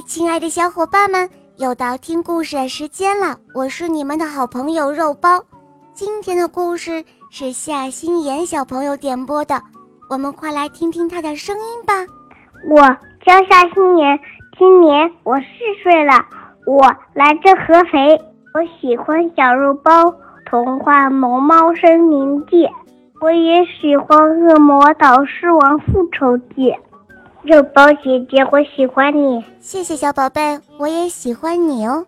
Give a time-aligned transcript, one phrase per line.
[0.00, 3.36] 亲爱的小伙伴们，又到听故事的时间了。
[3.54, 5.38] 我是你们的好朋友肉包。
[5.92, 9.60] 今天的故事是夏心妍小朋友点播的，
[10.08, 11.92] 我们快来听听他的声音吧。
[12.68, 12.80] 我
[13.24, 14.18] 叫夏心妍，
[14.58, 15.46] 今年我四
[15.82, 16.24] 岁了，
[16.66, 16.82] 我
[17.14, 18.18] 来自合肥。
[18.54, 20.14] 我喜欢小肉包
[20.46, 22.64] 童话《萌猫森林记》，
[23.20, 26.70] 我也喜欢《恶魔岛狮王复仇记》。
[27.44, 29.44] 肉包姐姐，我喜欢你。
[29.58, 32.06] 谢谢小宝贝，我也喜欢你哦。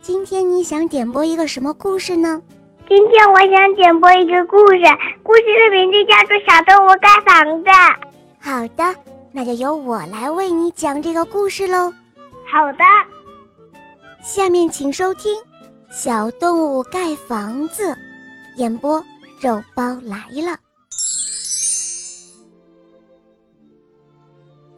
[0.00, 2.40] 今天你想点播一个什么故事呢？
[2.88, 4.82] 今天我想点播一个故事，
[5.24, 7.70] 故事的名字叫做《小动物盖房子》。
[8.40, 9.00] 好的，
[9.32, 11.92] 那就由我来为你讲这个故事喽。
[12.48, 12.84] 好的，
[14.22, 15.34] 下面请收听
[15.90, 17.88] 《小动物盖房子》，
[18.56, 19.02] 演播
[19.40, 20.56] 肉包来了。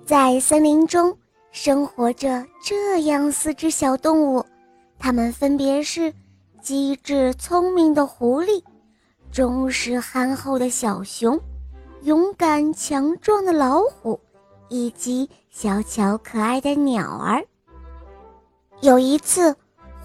[0.09, 1.15] 在森林中
[1.51, 4.43] 生活着这样四只小动物，
[4.99, 6.11] 它们分别是
[6.63, 8.63] 机智聪明的狐狸、
[9.31, 11.39] 忠实憨厚的小熊、
[12.05, 14.19] 勇敢强壮的老虎，
[14.71, 17.45] 以及小巧可爱的鸟儿。
[18.81, 19.55] 有一次，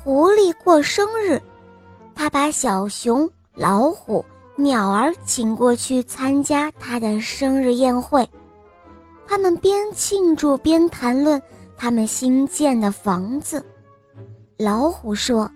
[0.04, 1.42] 狐狸过生日，
[2.14, 4.26] 他把小熊、老虎、
[4.58, 8.28] 鸟儿请过去参加他的生日宴会。
[9.34, 11.42] 他们边庆祝边谈论
[11.76, 13.66] 他们新建的房子。
[14.60, 15.50] 老虎说：“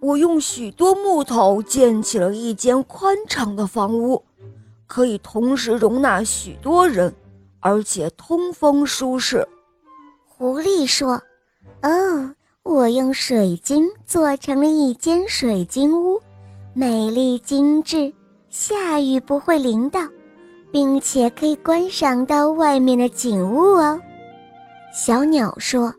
[0.00, 4.22] 我用许多木头建起了一间宽敞的房屋，
[4.86, 7.12] 可以同时容纳许多人，
[7.58, 9.44] 而且通风舒适。”
[10.24, 11.20] 狐狸说
[11.82, 16.20] ：“哦，我用水晶做成了一间水晶屋，
[16.72, 18.12] 美丽精致，
[18.50, 20.00] 下雨不会淋到。”
[20.74, 24.00] 并且可以观赏到外面的景物哦。
[24.92, 25.94] 小鸟说：“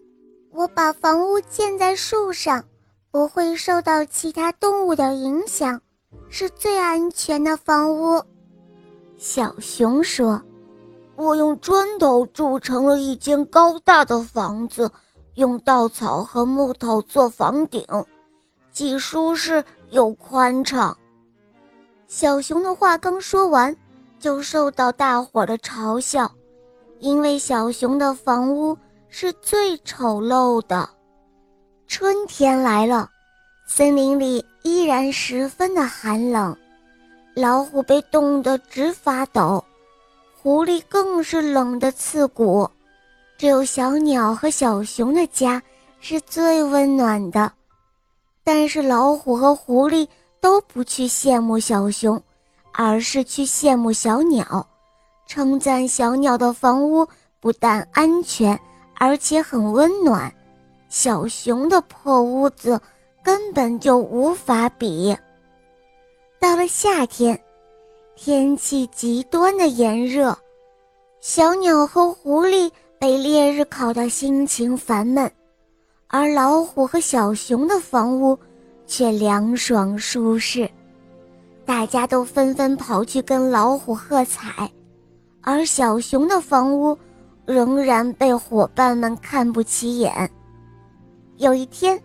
[0.52, 2.62] 我把房屋建在树上，
[3.10, 5.82] 不会受到其他动物的影响，
[6.28, 8.22] 是最安全的房屋。”
[9.16, 10.42] 小熊说
[11.16, 14.92] ：“我用砖头筑成了一间高大的房子，
[15.36, 17.82] 用稻草和木头做房顶，
[18.74, 20.98] 既舒适又宽敞。”
[22.10, 23.74] 小熊的话刚说完。
[24.20, 26.32] 就受到大伙的嘲笑，
[27.00, 28.78] 因为小熊的房屋
[29.10, 30.90] 是最丑陋的。
[31.88, 33.10] 春天来了，
[33.68, 36.58] 森林里依然十分的寒冷，
[37.36, 39.64] 老虎被冻得直发抖，
[40.42, 42.70] 狐狸更是冷得刺骨。
[43.38, 45.62] 只有小鸟和小熊的家
[46.00, 47.52] 是最温暖的，
[48.44, 50.08] 但是老虎和狐狸
[50.40, 52.22] 都不去羡慕小熊。
[52.78, 54.68] 而是去羡慕小鸟，
[55.26, 57.08] 称赞小鸟的房屋
[57.40, 58.60] 不但安全，
[58.96, 60.34] 而且很温暖。
[60.90, 62.80] 小熊的破屋子
[63.24, 65.16] 根本就无法比。
[66.40, 67.40] 到了夏天，
[68.16, 70.38] 天气极端的炎热，
[71.22, 75.32] 小鸟和狐狸被烈日烤得心情烦闷，
[76.08, 78.38] 而老虎和小熊的房屋
[78.86, 80.70] 却凉爽舒适。
[81.66, 84.72] 大家都纷纷跑去跟老虎喝彩，
[85.42, 86.98] 而小熊的房屋
[87.46, 90.30] 仍然被伙伴们看不起眼。
[91.38, 92.00] 有一天，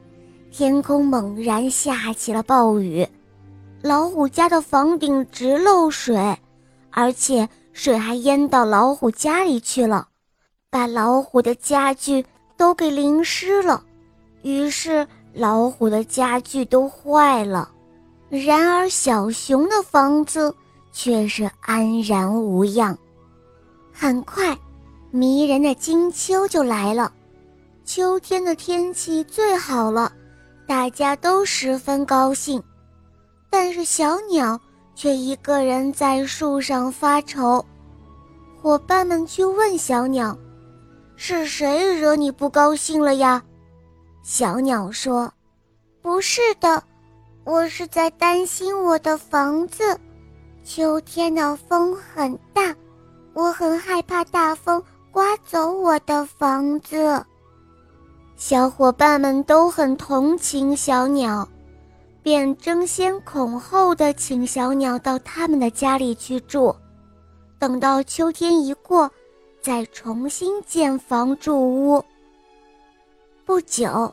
[0.50, 3.06] 天空猛然下起了暴雨，
[3.82, 6.38] 老虎家的房顶直漏水，
[6.91, 10.09] 而且水还淹到老虎家里去了，
[10.70, 12.25] 把老虎的家具
[12.56, 13.84] 都给淋湿了。
[14.43, 17.70] 于是，老虎的家具都坏了。
[18.31, 20.55] 然而，小熊的房子
[20.93, 22.97] 却是安然无恙。
[23.93, 24.57] 很快，
[25.11, 27.13] 迷人的金秋就来了，
[27.85, 30.13] 秋天的天气最好了，
[30.65, 32.63] 大家都十分高兴。
[33.51, 34.59] 但是，小鸟
[34.95, 37.65] 却一个人在树上发愁。
[38.62, 40.39] 伙伴们去问小鸟
[41.17, 43.43] ：“是谁惹你不高兴了呀？”
[44.23, 45.33] 小鸟说
[46.00, 46.81] ：“不是的。”
[47.44, 49.98] 我是在担心我的房子，
[50.62, 52.75] 秋天的风很大，
[53.32, 57.25] 我很害怕大风刮走我的房子。
[58.37, 61.48] 小伙伴们都很同情小鸟，
[62.22, 66.75] 便争先恐后的请小鸟到他们的家里去住，
[67.58, 69.10] 等到秋天一过，
[69.60, 72.04] 再重新建房筑屋。
[73.44, 74.12] 不久。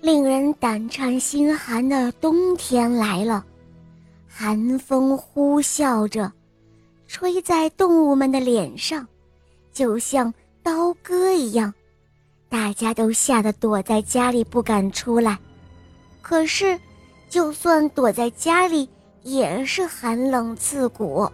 [0.00, 3.44] 令人胆颤心寒的冬天来了，
[4.28, 6.32] 寒风呼啸着，
[7.06, 9.06] 吹在动物们的脸上，
[9.72, 11.74] 就像刀割一样。
[12.48, 15.38] 大家都吓得躲在家里不敢出来。
[16.22, 16.78] 可是，
[17.28, 18.88] 就算躲在家里，
[19.22, 21.28] 也是寒冷刺骨。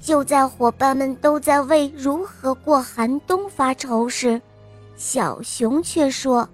[0.00, 4.40] 就在伙伴们都在为如何过寒冬发愁时，
[4.96, 6.48] 小熊却说：“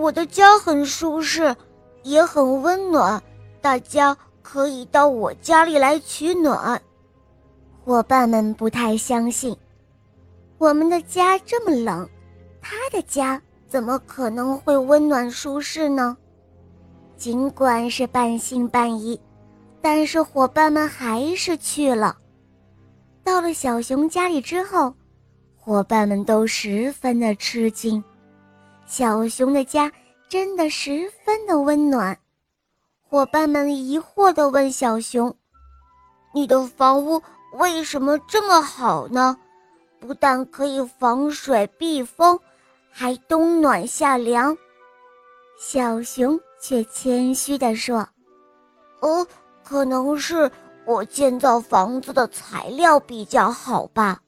[0.00, 1.54] 我的家很舒适，
[2.02, 3.22] 也很温暖，
[3.60, 6.80] 大家可以到我家里来取暖。”
[7.84, 9.56] 伙伴们不太相信，
[10.58, 12.08] 我们的家这么冷，
[12.60, 16.16] 他的家怎么可能会温暖舒适呢？
[17.16, 19.18] 尽管是半信半疑，
[19.80, 22.18] 但是伙伴们还是去了。
[23.24, 24.92] 到了小熊家里之后，
[25.56, 28.02] 伙伴们都十分的吃惊。
[28.86, 29.90] 小熊的家
[30.28, 32.16] 真的十分的温暖。
[33.02, 35.34] 伙伴们疑惑地问小熊
[36.32, 37.20] ：“你的房屋
[37.54, 39.36] 为什么这么好呢？
[39.98, 42.38] 不但可以防水避风，
[42.90, 44.56] 还冬暖夏凉。”
[45.58, 48.08] 小熊却谦虚地说
[49.02, 49.26] ：“哦，
[49.62, 50.50] 可能是。”
[50.86, 54.20] 我建造房子的材料比较好吧。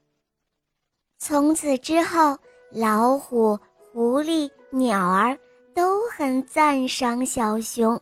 [1.17, 2.37] 从此之后，
[2.73, 3.57] 老虎、
[3.93, 5.37] 狐狸、鸟儿
[5.75, 8.01] 都很赞赏小熊，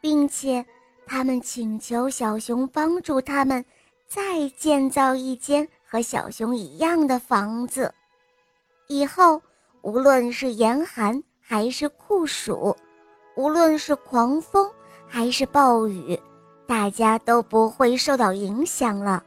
[0.00, 0.64] 并且
[1.06, 3.64] 他们请求小熊帮助他们
[4.06, 7.92] 再建造一间和小熊一样的房子。
[8.88, 9.40] 以后，
[9.82, 12.76] 无论是严寒还是酷暑，
[13.34, 14.70] 无论是狂风
[15.06, 16.18] 还是暴雨。
[16.66, 19.22] 大家都不会受到影响了，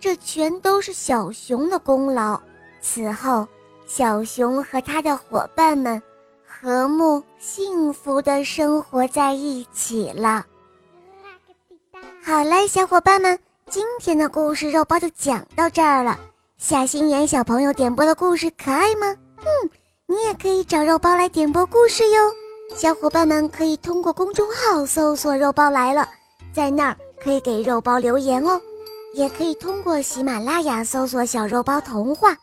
[0.00, 2.40] 这全都是小熊的功劳。
[2.80, 3.46] 此后，
[3.86, 6.02] 小熊和他的伙伴们
[6.46, 10.44] 和睦幸福地生活在一起了。
[12.22, 13.38] 好嘞，小伙伴们，
[13.68, 16.18] 今天的故事肉包就讲到这儿了。
[16.56, 19.14] 夏心妍小朋友点播的故事可爱吗？
[19.40, 19.70] 嗯，
[20.06, 22.32] 你也可以找肉包来点播故事哟。
[22.74, 26.08] 小伙伴们可以通过公众号搜索“肉包来了”。
[26.54, 28.58] 在那儿可以给肉包留言哦，
[29.12, 32.34] 也可以通过喜马拉雅搜索“小肉包童话”，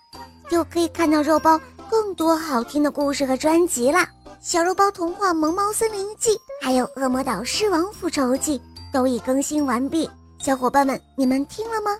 [0.51, 1.57] 就可以看到肉包
[1.89, 4.05] 更多好听的故事和专辑啦。
[4.41, 6.31] 小肉包童话《萌猫森林记》
[6.61, 8.59] 还有《恶魔岛狮王复仇记》
[8.91, 10.09] 都已更新完毕，
[10.39, 11.91] 小伙伴们你们听了吗？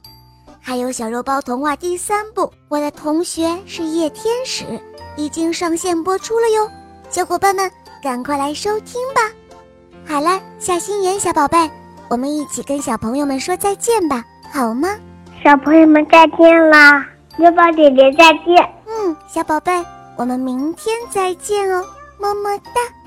[0.60, 4.66] 还有小肉包童话第三部《我的同学是夜天使》
[5.16, 6.70] 已经上线播出了哟，
[7.10, 7.72] 小伙伴们
[8.04, 9.22] 赶快来收听吧。
[10.06, 11.58] 好了，夏心妍小宝贝。
[12.10, 14.90] 我们一起跟小朋友们说再见吧，好吗？
[15.42, 17.06] 小朋友们再见啦，
[17.42, 18.56] 月宝姐姐再见。
[18.86, 19.72] 嗯，小宝贝，
[20.16, 21.84] 我们明天再见哦，
[22.20, 23.01] 么么哒。